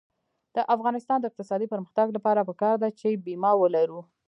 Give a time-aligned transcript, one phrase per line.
[0.55, 3.99] د افغانستان د اقتصادي پرمختګ لپاره پکار ده چې بیمه ولرو.